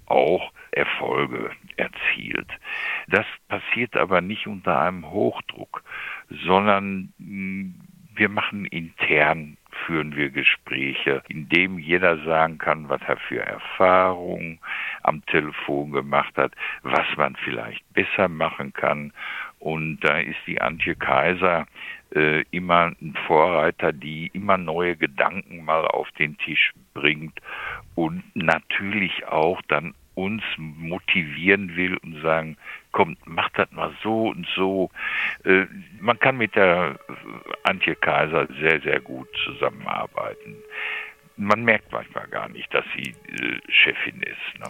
auch 0.05 0.51
Erfolge 0.71 1.51
erzielt. 1.81 2.47
Das 3.07 3.25
passiert 3.47 3.97
aber 3.97 4.21
nicht 4.21 4.47
unter 4.47 4.79
einem 4.79 5.09
Hochdruck, 5.09 5.83
sondern 6.29 7.13
hm, 7.17 7.75
wir 8.15 8.29
machen 8.29 8.65
intern 8.65 9.57
führen 9.85 10.15
wir 10.15 10.29
Gespräche, 10.29 11.23
in 11.27 11.49
dem 11.49 11.79
jeder 11.79 12.17
sagen 12.23 12.57
kann, 12.57 12.89
was 12.89 13.01
er 13.07 13.17
für 13.17 13.41
Erfahrungen 13.41 14.59
am 15.03 15.25
Telefon 15.25 15.91
gemacht 15.91 16.35
hat, 16.37 16.53
was 16.83 17.05
man 17.17 17.35
vielleicht 17.37 17.81
besser 17.93 18.27
machen 18.27 18.73
kann. 18.73 19.13
Und 19.59 19.99
da 20.01 20.17
ist 20.19 20.39
die 20.45 20.61
Antje 20.61 20.95
Kaiser 20.95 21.67
äh, 22.13 22.43
immer 22.51 22.91
ein 23.01 23.15
Vorreiter, 23.27 23.93
die 23.93 24.29
immer 24.33 24.57
neue 24.57 24.95
Gedanken 24.95 25.63
mal 25.63 25.85
auf 25.85 26.09
den 26.19 26.37
Tisch 26.37 26.73
bringt 26.93 27.39
und 27.95 28.23
natürlich 28.33 29.25
auch 29.27 29.61
dann 29.67 29.93
uns 30.23 30.43
motivieren 30.57 31.75
will 31.75 31.97
und 31.97 32.21
sagen, 32.21 32.57
komm, 32.91 33.17
mach 33.25 33.49
das 33.51 33.71
mal 33.71 33.93
so 34.03 34.29
und 34.29 34.47
so. 34.55 34.89
Äh, 35.43 35.65
man 35.99 36.19
kann 36.19 36.37
mit 36.37 36.55
der 36.55 36.99
Antje 37.63 37.95
Kaiser 37.95 38.47
sehr, 38.59 38.81
sehr 38.81 38.99
gut 38.99 39.27
zusammenarbeiten. 39.45 40.55
Man 41.37 41.63
merkt 41.63 41.91
manchmal 41.91 42.27
gar 42.27 42.49
nicht, 42.49 42.73
dass 42.73 42.85
sie 42.95 43.09
äh, 43.09 43.59
Chefin 43.69 44.21
ist. 44.21 44.59
Ne? 44.59 44.69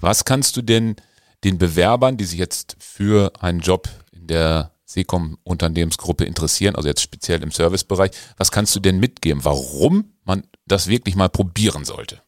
Was 0.00 0.24
kannst 0.24 0.56
du 0.56 0.62
denn 0.62 0.96
den 1.44 1.58
Bewerbern, 1.58 2.16
die 2.16 2.24
sich 2.24 2.38
jetzt 2.38 2.76
für 2.80 3.32
einen 3.40 3.60
Job 3.60 3.88
in 4.12 4.26
der 4.26 4.72
Sekom 4.84 5.38
Unternehmensgruppe 5.44 6.24
interessieren, 6.24 6.74
also 6.74 6.88
jetzt 6.88 7.02
speziell 7.02 7.42
im 7.42 7.50
Servicebereich, 7.50 8.10
was 8.38 8.50
kannst 8.50 8.74
du 8.74 8.80
denn 8.80 8.98
mitgeben, 8.98 9.44
warum 9.44 10.14
man 10.24 10.44
das 10.66 10.88
wirklich 10.88 11.14
mal 11.14 11.28
probieren 11.28 11.84
sollte? 11.84 12.22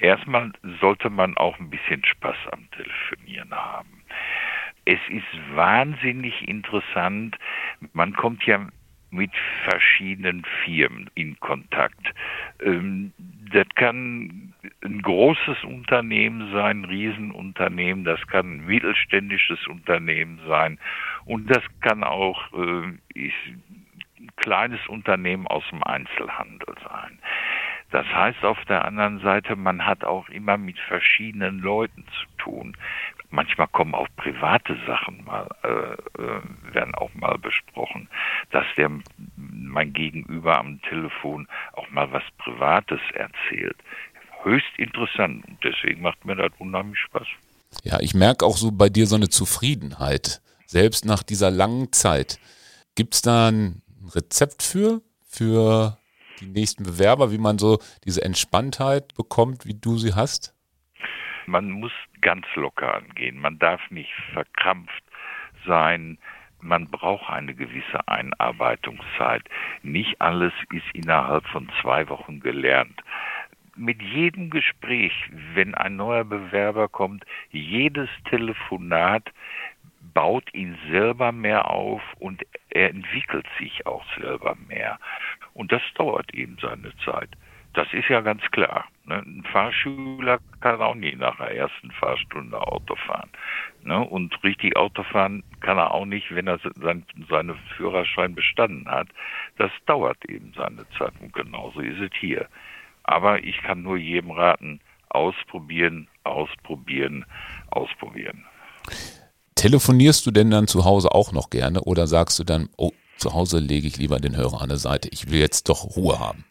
Erstmal 0.00 0.52
sollte 0.80 1.10
man 1.10 1.36
auch 1.36 1.58
ein 1.58 1.70
bisschen 1.70 2.04
Spaß 2.04 2.36
am 2.52 2.68
Telefonieren 2.70 3.52
haben. 3.52 4.02
Es 4.84 5.00
ist 5.08 5.56
wahnsinnig 5.56 6.48
interessant. 6.48 7.36
Man 7.92 8.14
kommt 8.14 8.44
ja 8.44 8.66
mit 9.10 9.30
verschiedenen 9.64 10.44
Firmen 10.64 11.10
in 11.14 11.38
Kontakt. 11.40 12.14
Ähm, 12.60 13.12
das 13.52 13.66
kann 13.74 14.54
ein 14.84 15.02
großes 15.02 15.64
Unternehmen 15.64 16.52
sein, 16.52 16.82
ein 16.82 16.84
Riesenunternehmen, 16.84 18.04
das 18.04 18.24
kann 18.26 18.58
ein 18.58 18.66
mittelständisches 18.66 19.66
Unternehmen 19.66 20.40
sein 20.46 20.78
und 21.24 21.50
das 21.50 21.62
kann 21.80 22.04
auch 22.04 22.52
äh, 22.52 22.92
ein 23.16 24.30
kleines 24.36 24.86
Unternehmen 24.88 25.46
aus 25.46 25.64
dem 25.70 25.82
Einzelhandel 25.82 26.74
sein. 26.84 27.18
Das 27.90 28.06
heißt 28.06 28.44
auf 28.44 28.62
der 28.66 28.84
anderen 28.84 29.20
Seite, 29.20 29.56
man 29.56 29.86
hat 29.86 30.04
auch 30.04 30.28
immer 30.28 30.58
mit 30.58 30.78
verschiedenen 30.78 31.60
Leuten 31.60 32.04
zu 32.04 32.42
tun. 32.42 32.76
Manchmal 33.30 33.68
kommen 33.68 33.94
auch 33.94 34.08
private 34.16 34.76
Sachen 34.86 35.24
mal, 35.24 35.48
äh, 35.62 36.22
äh, 36.22 36.74
werden 36.74 36.94
auch 36.94 37.12
mal 37.14 37.38
besprochen, 37.38 38.08
dass 38.50 38.64
der 38.76 38.90
mein 39.36 39.92
Gegenüber 39.92 40.58
am 40.58 40.80
Telefon 40.82 41.46
auch 41.72 41.90
mal 41.90 42.10
was 42.12 42.22
Privates 42.38 43.00
erzählt. 43.12 43.76
Höchst 44.42 44.78
interessant 44.78 45.46
und 45.46 45.62
deswegen 45.62 46.02
macht 46.02 46.24
mir 46.24 46.36
das 46.36 46.52
unheimlich 46.58 46.98
Spaß. 47.00 47.26
Ja, 47.84 48.00
ich 48.00 48.14
merke 48.14 48.46
auch 48.46 48.56
so 48.56 48.72
bei 48.72 48.88
dir 48.88 49.06
so 49.06 49.16
eine 49.16 49.28
Zufriedenheit, 49.28 50.40
selbst 50.66 51.04
nach 51.04 51.22
dieser 51.22 51.50
langen 51.50 51.92
Zeit. 51.92 52.38
Gibt 52.94 53.14
es 53.14 53.22
da 53.22 53.48
ein 53.48 53.82
Rezept 54.14 54.62
für, 54.62 55.02
für 55.26 55.97
die 56.40 56.46
nächsten 56.46 56.84
Bewerber, 56.84 57.32
wie 57.32 57.38
man 57.38 57.58
so 57.58 57.78
diese 58.04 58.24
Entspanntheit 58.24 59.14
bekommt, 59.14 59.66
wie 59.66 59.74
du 59.74 59.98
sie 59.98 60.14
hast? 60.14 60.54
Man 61.46 61.70
muss 61.70 61.92
ganz 62.20 62.46
locker 62.54 62.94
angehen. 62.94 63.38
Man 63.38 63.58
darf 63.58 63.80
nicht 63.90 64.12
verkrampft 64.32 65.02
sein. 65.66 66.18
Man 66.60 66.90
braucht 66.90 67.30
eine 67.30 67.54
gewisse 67.54 68.06
Einarbeitungszeit. 68.06 69.42
Nicht 69.82 70.20
alles 70.20 70.52
ist 70.72 70.84
innerhalb 70.92 71.46
von 71.46 71.70
zwei 71.80 72.08
Wochen 72.08 72.40
gelernt 72.40 73.00
mit 73.78 74.02
jedem 74.02 74.50
Gespräch, 74.50 75.12
wenn 75.54 75.74
ein 75.74 75.96
neuer 75.96 76.24
Bewerber 76.24 76.88
kommt, 76.88 77.24
jedes 77.50 78.08
Telefonat 78.28 79.30
baut 80.14 80.52
ihn 80.52 80.76
selber 80.90 81.32
mehr 81.32 81.70
auf 81.70 82.02
und 82.18 82.44
er 82.70 82.90
entwickelt 82.90 83.46
sich 83.58 83.86
auch 83.86 84.04
selber 84.20 84.56
mehr. 84.66 84.98
Und 85.58 85.72
das 85.72 85.82
dauert 85.96 86.32
eben 86.34 86.56
seine 86.62 86.92
Zeit. 87.04 87.30
Das 87.74 87.88
ist 87.92 88.08
ja 88.08 88.20
ganz 88.20 88.42
klar. 88.52 88.84
Ne? 89.06 89.16
Ein 89.16 89.42
Fahrschüler 89.50 90.38
kann 90.60 90.80
auch 90.80 90.94
nie 90.94 91.16
nach 91.16 91.36
der 91.38 91.50
ersten 91.50 91.90
Fahrstunde 91.90 92.56
Auto 92.60 92.94
fahren. 92.94 93.28
Ne? 93.82 93.98
Und 93.98 94.32
richtig 94.44 94.76
Auto 94.76 95.02
fahren 95.02 95.42
kann 95.58 95.76
er 95.76 95.92
auch 95.92 96.04
nicht, 96.04 96.32
wenn 96.32 96.46
er 96.46 96.60
sein, 96.80 97.04
seinen 97.28 97.56
Führerschein 97.76 98.36
bestanden 98.36 98.88
hat. 98.88 99.08
Das 99.56 99.72
dauert 99.86 100.24
eben 100.28 100.52
seine 100.56 100.88
Zeit. 100.96 101.12
Und 101.20 101.32
genauso 101.32 101.80
ist 101.80 102.00
es 102.00 102.12
hier. 102.20 102.46
Aber 103.02 103.42
ich 103.42 103.60
kann 103.60 103.82
nur 103.82 103.96
jedem 103.96 104.30
raten, 104.30 104.78
ausprobieren, 105.08 106.06
ausprobieren, 106.22 107.24
ausprobieren. 107.70 108.44
Telefonierst 109.56 110.24
du 110.24 110.30
denn 110.30 110.52
dann 110.52 110.68
zu 110.68 110.84
Hause 110.84 111.10
auch 111.10 111.32
noch 111.32 111.50
gerne 111.50 111.80
oder 111.80 112.06
sagst 112.06 112.38
du 112.38 112.44
dann, 112.44 112.68
oh, 112.76 112.92
zu 113.18 113.34
Hause 113.34 113.58
lege 113.58 113.86
ich 113.86 113.96
lieber 113.98 114.18
den 114.18 114.36
Hörer 114.36 114.62
an 114.62 114.68
der 114.68 114.78
Seite. 114.78 115.08
Ich 115.12 115.30
will 115.30 115.38
jetzt 115.38 115.68
doch 115.68 115.96
Ruhe 115.96 116.18
haben. 116.18 116.44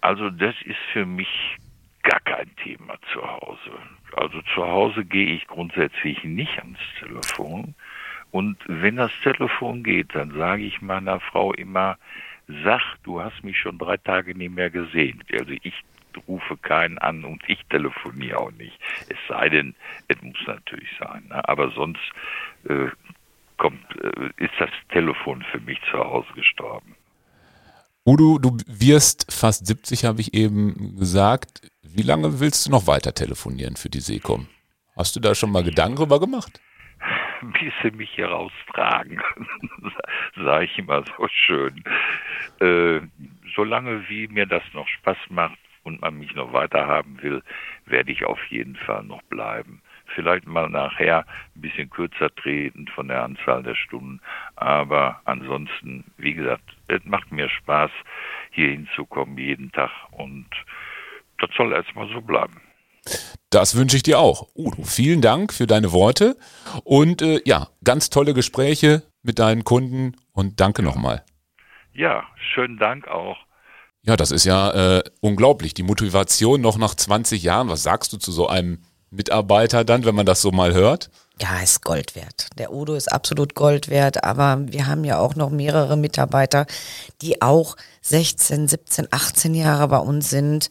Also 0.00 0.30
das 0.30 0.54
ist 0.64 0.78
für 0.92 1.06
mich 1.06 1.28
gar 2.02 2.20
kein 2.20 2.54
Thema 2.62 2.94
zu 3.12 3.20
Hause. 3.22 3.72
Also 4.16 4.40
zu 4.54 4.66
Hause 4.66 5.04
gehe 5.04 5.34
ich 5.34 5.46
grundsätzlich 5.46 6.22
nicht 6.24 6.58
ans 6.58 6.78
Telefon. 6.98 7.74
Und 8.30 8.58
wenn 8.66 8.96
das 8.96 9.10
Telefon 9.22 9.82
geht, 9.82 10.14
dann 10.14 10.32
sage 10.32 10.62
ich 10.62 10.80
meiner 10.82 11.20
Frau 11.20 11.52
immer, 11.52 11.96
sag, 12.64 12.96
du 13.02 13.20
hast 13.20 13.42
mich 13.42 13.58
schon 13.58 13.78
drei 13.78 13.96
Tage 13.96 14.36
nicht 14.36 14.54
mehr 14.54 14.70
gesehen. 14.70 15.22
Also 15.32 15.52
ich 15.62 15.84
rufe 16.26 16.56
keinen 16.56 16.98
an 16.98 17.24
und 17.24 17.42
ich 17.46 17.62
telefoniere 17.70 18.38
auch 18.38 18.50
nicht. 18.52 18.78
Es 19.08 19.18
sei 19.28 19.48
denn, 19.48 19.74
es 20.08 20.20
muss 20.22 20.38
natürlich 20.46 20.88
sein. 20.98 21.24
Ne? 21.28 21.46
Aber 21.48 21.70
sonst 21.70 22.00
äh, 22.68 22.88
kommt, 23.58 23.84
äh, 24.02 24.30
ist 24.42 24.54
das 24.58 24.70
Telefon 24.90 25.44
für 25.50 25.60
mich 25.60 25.78
zu 25.90 25.98
Hause 25.98 26.32
gestorben. 26.34 26.96
Udo, 28.06 28.38
du 28.38 28.56
wirst 28.66 29.30
fast 29.30 29.66
70, 29.66 30.06
habe 30.06 30.22
ich 30.22 30.32
eben 30.32 30.96
gesagt. 30.98 31.70
Wie 31.82 32.02
lange 32.02 32.40
willst 32.40 32.66
du 32.66 32.70
noch 32.70 32.86
weiter 32.86 33.12
telefonieren 33.12 33.76
für 33.76 33.90
die 33.90 34.00
Seekom? 34.00 34.46
Hast 34.96 35.14
du 35.14 35.20
da 35.20 35.34
schon 35.34 35.52
mal 35.52 35.62
Gedanken 35.62 35.96
drüber 35.96 36.18
gemacht? 36.18 36.60
Bis 37.42 37.72
sie 37.82 37.90
mich 37.90 38.10
hier 38.10 38.28
raustragen, 38.28 39.20
sage 40.36 40.64
ich 40.64 40.78
immer 40.78 41.04
so 41.04 41.28
schön. 41.28 41.84
Äh, 42.60 43.00
solange 43.54 44.08
wie 44.08 44.26
mir 44.28 44.46
das 44.46 44.62
noch 44.72 44.88
Spaß 44.88 45.18
macht 45.28 45.58
und 45.84 46.00
man 46.00 46.18
mich 46.18 46.34
noch 46.34 46.52
weiter 46.52 46.86
haben 46.86 47.22
will, 47.22 47.42
werde 47.86 48.10
ich 48.10 48.24
auf 48.24 48.42
jeden 48.50 48.76
Fall 48.76 49.04
noch 49.04 49.22
bleiben 49.24 49.82
vielleicht 50.14 50.46
mal 50.46 50.68
nachher 50.68 51.24
ein 51.54 51.60
bisschen 51.60 51.90
kürzer 51.90 52.34
treten 52.34 52.88
von 52.88 53.08
der 53.08 53.22
Anzahl 53.22 53.62
der 53.62 53.74
Stunden. 53.74 54.20
Aber 54.56 55.20
ansonsten, 55.24 56.04
wie 56.16 56.34
gesagt, 56.34 56.64
es 56.88 57.04
macht 57.04 57.30
mir 57.32 57.48
Spaß, 57.48 57.90
hier 58.50 58.70
hinzukommen 58.70 59.38
jeden 59.38 59.72
Tag 59.72 59.90
und 60.12 60.48
das 61.38 61.50
soll 61.56 61.72
erstmal 61.72 62.08
so 62.08 62.20
bleiben. 62.20 62.60
Das 63.50 63.76
wünsche 63.76 63.96
ich 63.96 64.02
dir 64.02 64.18
auch. 64.18 64.48
Udo, 64.54 64.82
vielen 64.82 65.22
Dank 65.22 65.52
für 65.52 65.66
deine 65.66 65.92
Worte 65.92 66.36
und 66.84 67.22
äh, 67.22 67.40
ja, 67.44 67.68
ganz 67.82 68.10
tolle 68.10 68.34
Gespräche 68.34 69.02
mit 69.22 69.38
deinen 69.38 69.64
Kunden 69.64 70.16
und 70.32 70.60
danke 70.60 70.82
nochmal. 70.82 71.24
Ja, 71.94 72.24
schönen 72.54 72.78
Dank 72.78 73.08
auch. 73.08 73.38
Ja, 74.02 74.16
das 74.16 74.30
ist 74.30 74.44
ja 74.44 74.98
äh, 74.98 75.02
unglaublich. 75.20 75.74
Die 75.74 75.82
Motivation 75.82 76.60
noch 76.60 76.78
nach 76.78 76.94
20 76.94 77.42
Jahren. 77.42 77.68
Was 77.68 77.82
sagst 77.82 78.12
du 78.12 78.16
zu 78.16 78.32
so 78.32 78.48
einem 78.48 78.78
Mitarbeiter 79.10 79.84
dann, 79.84 80.04
wenn 80.04 80.14
man 80.14 80.26
das 80.26 80.40
so 80.40 80.50
mal 80.50 80.74
hört? 80.74 81.10
Ja, 81.40 81.60
ist 81.60 81.82
Gold 81.82 82.16
wert. 82.16 82.48
Der 82.58 82.72
Udo 82.72 82.94
ist 82.94 83.12
absolut 83.12 83.54
Gold 83.54 83.88
wert, 83.88 84.24
aber 84.24 84.58
wir 84.66 84.86
haben 84.86 85.04
ja 85.04 85.18
auch 85.18 85.36
noch 85.36 85.50
mehrere 85.50 85.96
Mitarbeiter, 85.96 86.66
die 87.22 87.40
auch 87.40 87.76
16, 88.02 88.66
17, 88.68 89.08
18 89.10 89.54
Jahre 89.54 89.88
bei 89.88 89.98
uns 89.98 90.30
sind. 90.30 90.68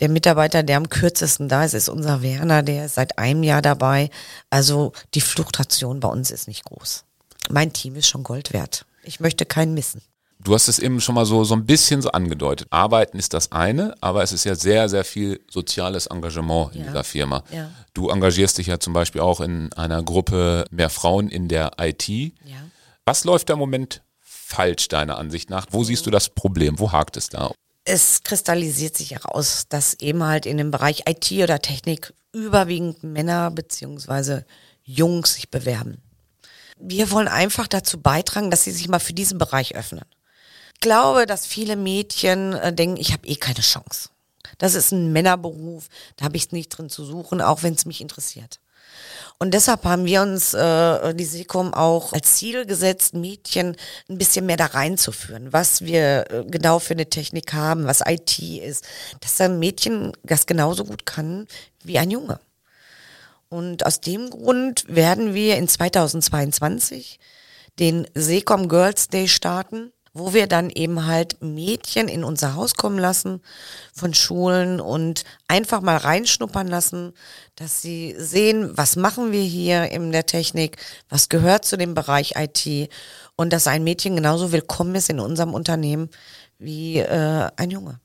Der 0.00 0.08
Mitarbeiter, 0.08 0.62
der 0.62 0.76
am 0.76 0.88
kürzesten 0.88 1.48
da 1.48 1.64
ist, 1.64 1.74
ist 1.74 1.88
unser 1.88 2.20
Werner, 2.20 2.62
der 2.62 2.86
ist 2.86 2.96
seit 2.96 3.18
einem 3.18 3.42
Jahr 3.42 3.62
dabei. 3.62 4.10
Also 4.50 4.92
die 5.14 5.20
Fluktuation 5.20 6.00
bei 6.00 6.08
uns 6.08 6.30
ist 6.30 6.48
nicht 6.48 6.64
groß. 6.64 7.04
Mein 7.48 7.72
Team 7.72 7.94
ist 7.94 8.08
schon 8.08 8.24
Gold 8.24 8.52
wert. 8.52 8.84
Ich 9.04 9.20
möchte 9.20 9.46
keinen 9.46 9.74
missen. 9.74 10.02
Du 10.38 10.54
hast 10.54 10.68
es 10.68 10.78
eben 10.78 11.00
schon 11.00 11.14
mal 11.14 11.24
so, 11.26 11.44
so 11.44 11.54
ein 11.54 11.66
bisschen 11.66 12.02
so 12.02 12.10
angedeutet. 12.10 12.68
Arbeiten 12.70 13.18
ist 13.18 13.32
das 13.34 13.52
eine, 13.52 13.94
aber 14.00 14.22
es 14.22 14.32
ist 14.32 14.44
ja 14.44 14.54
sehr, 14.54 14.88
sehr 14.88 15.04
viel 15.04 15.40
soziales 15.50 16.06
Engagement 16.06 16.74
in 16.74 16.82
Ja. 16.82 16.86
dieser 16.88 17.04
Firma. 17.04 17.42
Ja. 17.50 17.70
Du 17.94 18.10
engagierst 18.10 18.58
dich 18.58 18.66
ja 18.68 18.78
zum 18.78 18.92
Beispiel 18.92 19.22
auch 19.22 19.40
in 19.40 19.72
einer 19.72 20.02
Gruppe 20.02 20.64
mehr 20.70 20.90
Frauen 20.90 21.28
in 21.30 21.48
der 21.48 21.72
IT. 21.80 22.08
Ja. 22.08 22.56
Was 23.04 23.24
läuft 23.24 23.48
da 23.48 23.54
im 23.54 23.58
Moment 23.58 24.02
falsch, 24.20 24.88
deiner 24.88 25.18
Ansicht 25.18 25.50
nach? 25.50 25.66
Wo 25.70 25.82
siehst 25.84 26.06
du 26.06 26.10
das 26.10 26.28
Problem? 26.28 26.78
Wo 26.78 26.92
hakt 26.92 27.16
es 27.16 27.28
da? 27.28 27.50
es 27.88 28.24
kristallisiert 28.24 28.96
sich 28.96 29.12
heraus, 29.12 29.66
dass 29.68 29.94
eben 30.00 30.24
halt 30.24 30.44
in 30.44 30.56
dem 30.56 30.72
Bereich 30.72 31.04
IT 31.08 31.30
oder 31.30 31.62
Technik 31.62 32.12
überwiegend 32.32 33.04
Männer 33.04 33.52
beziehungsweise 33.52 34.44
Jungs 34.82 35.34
sich 35.34 35.50
bewerben. 35.52 35.98
Wir 36.80 37.12
wollen 37.12 37.28
einfach 37.28 37.68
dazu 37.68 38.00
beitragen, 38.00 38.50
dass 38.50 38.64
sie 38.64 38.72
sich 38.72 38.88
mal 38.88 38.98
für 38.98 39.12
diesen 39.12 39.38
Bereich 39.38 39.76
öffnen. 39.76 40.02
Glaube, 40.80 41.26
dass 41.26 41.46
viele 41.46 41.76
Mädchen 41.76 42.52
äh, 42.52 42.72
denken, 42.72 42.96
ich 42.98 43.12
habe 43.12 43.26
eh 43.26 43.36
keine 43.36 43.60
Chance. 43.60 44.10
Das 44.58 44.74
ist 44.74 44.92
ein 44.92 45.12
Männerberuf, 45.12 45.88
da 46.16 46.26
habe 46.26 46.36
ich 46.36 46.52
nicht 46.52 46.68
drin 46.70 46.88
zu 46.88 47.04
suchen, 47.04 47.40
auch 47.40 47.62
wenn 47.62 47.74
es 47.74 47.84
mich 47.84 48.00
interessiert. 48.00 48.60
Und 49.38 49.52
deshalb 49.52 49.84
haben 49.84 50.06
wir 50.06 50.22
uns 50.22 50.54
äh, 50.54 51.14
die 51.14 51.24
SECOM 51.24 51.74
auch 51.74 52.14
als 52.14 52.36
Ziel 52.36 52.64
gesetzt, 52.64 53.12
Mädchen 53.12 53.76
ein 54.08 54.16
bisschen 54.16 54.46
mehr 54.46 54.56
da 54.56 54.66
reinzuführen, 54.66 55.52
was 55.52 55.82
wir 55.82 56.30
äh, 56.30 56.44
genau 56.46 56.78
für 56.78 56.94
eine 56.94 57.10
Technik 57.10 57.52
haben, 57.52 57.86
was 57.86 58.02
IT 58.06 58.38
ist, 58.38 58.86
dass 59.20 59.40
ein 59.40 59.58
Mädchen 59.58 60.12
das 60.22 60.46
genauso 60.46 60.84
gut 60.84 61.04
kann 61.04 61.46
wie 61.84 61.98
ein 61.98 62.10
Junge. 62.10 62.40
Und 63.48 63.84
aus 63.84 64.00
dem 64.00 64.30
Grund 64.30 64.84
werden 64.88 65.34
wir 65.34 65.56
in 65.56 65.68
2022 65.68 67.20
den 67.78 68.06
SECOM 68.14 68.68
Girls 68.68 69.08
Day 69.08 69.28
starten, 69.28 69.92
wo 70.18 70.32
wir 70.32 70.46
dann 70.46 70.70
eben 70.70 71.06
halt 71.06 71.42
Mädchen 71.42 72.08
in 72.08 72.24
unser 72.24 72.54
Haus 72.54 72.74
kommen 72.74 72.98
lassen 72.98 73.42
von 73.92 74.14
Schulen 74.14 74.80
und 74.80 75.24
einfach 75.46 75.82
mal 75.82 75.96
reinschnuppern 75.96 76.66
lassen, 76.66 77.12
dass 77.54 77.82
sie 77.82 78.14
sehen, 78.16 78.70
was 78.76 78.96
machen 78.96 79.30
wir 79.32 79.42
hier 79.42 79.90
in 79.90 80.12
der 80.12 80.26
Technik, 80.26 80.78
was 81.08 81.28
gehört 81.28 81.64
zu 81.64 81.76
dem 81.76 81.94
Bereich 81.94 82.34
IT 82.36 82.90
und 83.36 83.52
dass 83.52 83.66
ein 83.66 83.84
Mädchen 83.84 84.16
genauso 84.16 84.52
willkommen 84.52 84.94
ist 84.94 85.10
in 85.10 85.20
unserem 85.20 85.52
Unternehmen 85.52 86.08
wie 86.58 86.98
äh, 86.98 87.50
ein 87.56 87.70
Junge. 87.70 88.00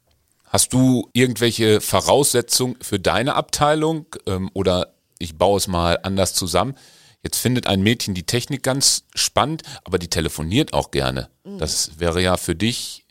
Hast 0.47 0.73
du 0.73 1.09
irgendwelche 1.13 1.79
Voraussetzungen 1.79 2.75
für 2.81 2.99
deine 2.99 3.35
Abteilung 3.35 4.05
ähm, 4.27 4.49
oder 4.53 4.93
ich 5.17 5.37
baue 5.37 5.57
es 5.57 5.67
mal 5.67 5.97
anders 6.03 6.33
zusammen? 6.33 6.75
Jetzt 7.23 7.37
findet 7.37 7.67
ein 7.67 7.81
Mädchen 7.81 8.13
die 8.15 8.25
Technik 8.25 8.63
ganz 8.63 9.03
spannend, 9.13 9.61
aber 9.83 9.99
die 9.99 10.09
telefoniert 10.09 10.73
auch 10.73 10.91
gerne. 10.91 11.29
Das 11.43 11.99
wäre 11.99 12.21
ja 12.21 12.37
für 12.37 12.55
dich 12.55 13.05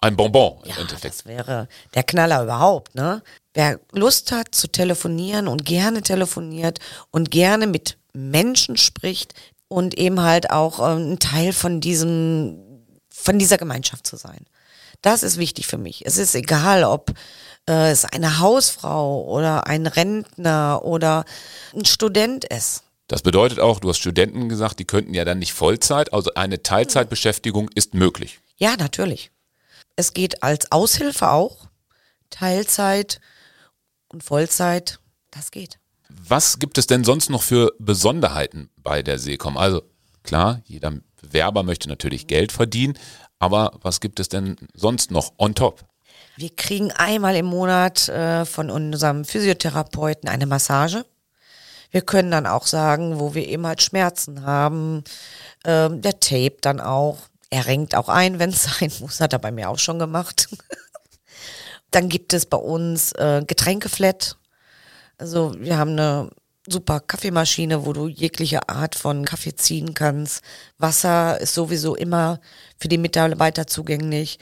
ein 0.00 0.16
Bonbon 0.16 0.58
im 0.64 0.70
Ja, 0.70 0.76
Endeffekt. 0.78 1.04
das 1.14 1.26
wäre 1.26 1.68
der 1.94 2.02
Knaller 2.02 2.42
überhaupt, 2.42 2.94
ne? 2.96 3.22
Wer 3.54 3.78
Lust 3.92 4.32
hat 4.32 4.54
zu 4.54 4.66
telefonieren 4.66 5.46
und 5.46 5.64
gerne 5.64 6.02
telefoniert 6.02 6.80
und 7.10 7.30
gerne 7.30 7.66
mit 7.68 7.98
Menschen 8.12 8.76
spricht 8.76 9.34
und 9.68 9.96
eben 9.96 10.20
halt 10.20 10.50
auch 10.50 10.80
ähm, 10.80 11.12
ein 11.12 11.18
Teil 11.18 11.52
von 11.52 11.80
diesem, 11.80 12.58
von 13.14 13.38
dieser 13.38 13.58
Gemeinschaft 13.58 14.06
zu 14.06 14.16
sein. 14.16 14.44
Das 15.02 15.22
ist 15.22 15.36
wichtig 15.38 15.66
für 15.66 15.78
mich. 15.78 16.04
Es 16.06 16.16
ist 16.18 16.34
egal, 16.34 16.82
ob 16.84 17.12
äh, 17.68 17.90
es 17.90 18.04
eine 18.04 18.38
Hausfrau 18.40 19.22
oder 19.24 19.66
ein 19.66 19.86
Rentner 19.86 20.80
oder 20.84 21.24
ein 21.76 21.84
Student 21.84 22.44
ist. 22.44 22.82
Das 23.12 23.20
bedeutet 23.20 23.60
auch, 23.60 23.78
du 23.78 23.90
hast 23.90 23.98
Studenten 23.98 24.48
gesagt, 24.48 24.78
die 24.78 24.86
könnten 24.86 25.12
ja 25.12 25.26
dann 25.26 25.38
nicht 25.38 25.52
Vollzeit, 25.52 26.14
also 26.14 26.32
eine 26.32 26.62
Teilzeitbeschäftigung 26.62 27.68
ist 27.74 27.92
möglich. 27.92 28.40
Ja, 28.56 28.74
natürlich. 28.78 29.30
Es 29.96 30.14
geht 30.14 30.42
als 30.42 30.72
Aushilfe 30.72 31.30
auch. 31.30 31.66
Teilzeit 32.30 33.20
und 34.08 34.24
Vollzeit, 34.24 34.98
das 35.30 35.50
geht. 35.50 35.78
Was 36.08 36.58
gibt 36.58 36.78
es 36.78 36.86
denn 36.86 37.04
sonst 37.04 37.28
noch 37.28 37.42
für 37.42 37.74
Besonderheiten 37.78 38.70
bei 38.78 39.02
der 39.02 39.18
Seecom? 39.18 39.58
Also 39.58 39.82
klar, 40.22 40.62
jeder 40.64 40.94
Bewerber 41.20 41.64
möchte 41.64 41.90
natürlich 41.90 42.28
Geld 42.28 42.50
verdienen, 42.50 42.98
aber 43.38 43.78
was 43.82 44.00
gibt 44.00 44.20
es 44.20 44.30
denn 44.30 44.56
sonst 44.72 45.10
noch 45.10 45.34
on 45.36 45.54
top? 45.54 45.84
Wir 46.36 46.48
kriegen 46.56 46.90
einmal 46.92 47.36
im 47.36 47.44
Monat 47.44 48.08
äh, 48.08 48.46
von 48.46 48.70
unserem 48.70 49.26
Physiotherapeuten 49.26 50.30
eine 50.30 50.46
Massage. 50.46 51.04
Wir 51.92 52.00
können 52.00 52.30
dann 52.30 52.46
auch 52.46 52.66
sagen, 52.66 53.20
wo 53.20 53.34
wir 53.34 53.46
eben 53.46 53.66
halt 53.66 53.82
Schmerzen 53.82 54.44
haben. 54.44 55.04
Ähm, 55.64 56.00
der 56.02 56.18
Tape 56.18 56.56
dann 56.60 56.80
auch. 56.80 57.18
Er 57.50 57.66
renkt 57.66 57.94
auch 57.94 58.08
ein, 58.08 58.38
wenn 58.38 58.50
es 58.50 58.62
sein 58.80 58.90
muss. 58.98 59.20
Hat 59.20 59.32
er 59.32 59.38
bei 59.38 59.52
mir 59.52 59.70
auch 59.70 59.78
schon 59.78 60.00
gemacht. 60.00 60.48
dann 61.92 62.08
gibt 62.08 62.32
es 62.32 62.46
bei 62.46 62.56
uns 62.56 63.12
äh, 63.12 63.44
Getränkeflat. 63.46 64.36
Also 65.18 65.54
wir 65.58 65.76
haben 65.76 65.90
eine 65.92 66.30
super 66.66 67.00
Kaffeemaschine, 67.00 67.84
wo 67.84 67.92
du 67.92 68.08
jegliche 68.08 68.68
Art 68.68 68.94
von 68.94 69.24
Kaffee 69.26 69.54
ziehen 69.54 69.92
kannst. 69.94 70.42
Wasser 70.78 71.40
ist 71.40 71.54
sowieso 71.54 71.94
immer 71.94 72.40
für 72.78 72.88
die 72.88 72.98
Mitarbeiter 72.98 73.66
zugänglich. 73.66 74.38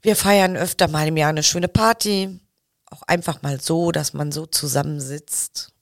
Wir 0.00 0.16
feiern 0.16 0.56
öfter 0.56 0.88
mal 0.88 1.08
im 1.08 1.18
Jahr 1.18 1.28
eine 1.28 1.42
schöne 1.42 1.68
Party. 1.68 2.40
Auch 2.86 3.02
einfach 3.02 3.42
mal 3.42 3.60
so, 3.60 3.92
dass 3.92 4.14
man 4.14 4.32
so 4.32 4.46
zusammensitzt. 4.46 5.72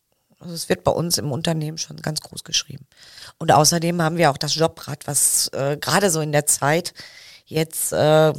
Also 0.41 0.55
es 0.55 0.69
wird 0.69 0.85
bei 0.85 0.93
uns 0.93 1.19
im 1.19 1.33
Unternehmen 1.33 1.79
schon 1.79 1.97
ganz 1.97 2.21
groß 2.21 2.45
geschrieben. 2.45 2.87
Und 3.39 3.53
außerdem 3.53 4.01
haben 4.01 4.17
wir 4.19 4.31
auch 4.31 4.37
das 4.37 4.55
Jobrad, 4.55 5.07
was 5.07 5.49
äh, 5.49 5.77
gerade 5.81 6.11
so 6.11 6.21
in 6.21 6.33
der 6.33 6.47
Zeit 6.47 6.95
jetzt 7.47 7.93
äh, 7.93 8.33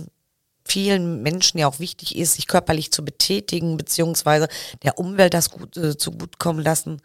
vielen 0.63 1.21
Menschen 1.23 1.57
ja 1.59 1.67
auch 1.67 1.79
wichtig 1.79 2.15
ist, 2.15 2.35
sich 2.35 2.47
körperlich 2.47 2.91
zu 2.91 3.03
betätigen, 3.03 3.75
beziehungsweise 3.75 4.47
der 4.83 4.97
Umwelt 4.97 5.33
das 5.33 5.49
gut, 5.49 5.75
äh, 5.77 5.97
zugutekommen 5.97 6.63
lassen. 6.63 7.01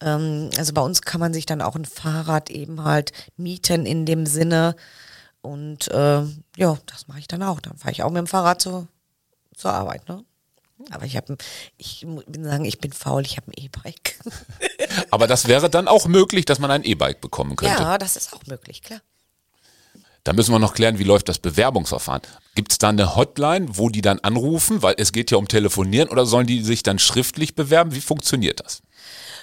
Ähm, 0.00 0.50
also 0.58 0.72
bei 0.72 0.82
uns 0.82 1.02
kann 1.02 1.20
man 1.20 1.34
sich 1.34 1.46
dann 1.46 1.62
auch 1.62 1.76
ein 1.76 1.84
Fahrrad 1.84 2.50
eben 2.50 2.82
halt 2.82 3.12
mieten 3.36 3.86
in 3.86 4.06
dem 4.06 4.26
Sinne. 4.26 4.74
Und 5.42 5.88
äh, 5.88 6.22
ja, 6.56 6.78
das 6.86 7.06
mache 7.06 7.18
ich 7.18 7.28
dann 7.28 7.42
auch. 7.42 7.60
Dann 7.60 7.76
fahre 7.76 7.92
ich 7.92 8.02
auch 8.02 8.10
mit 8.10 8.18
dem 8.18 8.26
Fahrrad 8.26 8.60
zur, 8.60 8.88
zur 9.54 9.72
Arbeit. 9.72 10.08
Ne? 10.08 10.24
Aber 10.90 11.04
ich 11.04 11.16
habe, 11.16 11.36
ich 11.76 12.06
bin 12.26 12.44
sagen, 12.44 12.64
ich 12.64 12.78
bin 12.78 12.92
faul, 12.92 13.22
ich 13.22 13.36
habe 13.36 13.50
ein 13.50 13.64
E-Bike. 13.64 14.18
Aber 15.10 15.26
das 15.26 15.46
wäre 15.46 15.70
dann 15.70 15.88
auch 15.88 16.06
möglich, 16.06 16.44
dass 16.44 16.58
man 16.58 16.70
ein 16.70 16.84
E-Bike 16.84 17.20
bekommen 17.20 17.56
könnte. 17.56 17.82
Ja, 17.82 17.96
das 17.96 18.16
ist 18.16 18.32
auch 18.32 18.44
möglich, 18.46 18.82
klar. 18.82 19.00
Da 20.24 20.32
müssen 20.32 20.52
wir 20.52 20.58
noch 20.58 20.72
klären, 20.72 20.98
wie 20.98 21.04
läuft 21.04 21.28
das 21.28 21.38
Bewerbungsverfahren? 21.38 22.22
Gibt 22.54 22.72
es 22.72 22.78
da 22.78 22.88
eine 22.88 23.14
Hotline, 23.14 23.66
wo 23.76 23.90
die 23.90 24.00
dann 24.00 24.20
anrufen, 24.20 24.82
weil 24.82 24.94
es 24.96 25.12
geht 25.12 25.30
ja 25.30 25.36
um 25.36 25.48
Telefonieren 25.48 26.08
oder 26.08 26.24
sollen 26.24 26.46
die 26.46 26.62
sich 26.62 26.82
dann 26.82 26.98
schriftlich 26.98 27.54
bewerben? 27.54 27.94
Wie 27.94 28.00
funktioniert 28.00 28.60
das? 28.64 28.82